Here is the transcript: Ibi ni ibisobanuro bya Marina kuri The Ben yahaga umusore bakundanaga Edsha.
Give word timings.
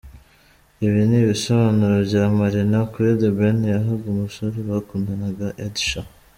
Ibi 0.85 1.01
ni 1.09 1.17
ibisobanuro 1.23 1.95
bya 2.07 2.23
Marina 2.37 2.77
kuri 2.91 3.09
The 3.19 3.29
Ben 3.37 3.57
yahaga 3.73 4.05
umusore 4.13 4.57
bakundanaga 4.69 5.47
Edsha. 5.65 6.01